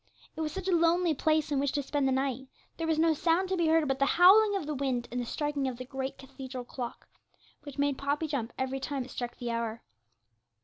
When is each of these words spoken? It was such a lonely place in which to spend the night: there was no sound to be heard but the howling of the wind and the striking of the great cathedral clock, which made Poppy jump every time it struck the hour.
It 0.35 0.41
was 0.41 0.51
such 0.51 0.67
a 0.67 0.71
lonely 0.75 1.13
place 1.13 1.51
in 1.51 1.59
which 1.59 1.73
to 1.73 1.83
spend 1.83 2.07
the 2.07 2.11
night: 2.11 2.47
there 2.77 2.87
was 2.87 2.97
no 2.97 3.13
sound 3.13 3.49
to 3.49 3.55
be 3.55 3.67
heard 3.67 3.87
but 3.87 3.99
the 3.99 4.07
howling 4.17 4.55
of 4.55 4.65
the 4.65 4.73
wind 4.73 5.07
and 5.11 5.21
the 5.21 5.27
striking 5.27 5.67
of 5.67 5.77
the 5.77 5.85
great 5.85 6.17
cathedral 6.17 6.65
clock, 6.65 7.07
which 7.61 7.77
made 7.77 7.99
Poppy 7.99 8.25
jump 8.27 8.51
every 8.57 8.79
time 8.79 9.05
it 9.05 9.11
struck 9.11 9.37
the 9.37 9.51
hour. 9.51 9.83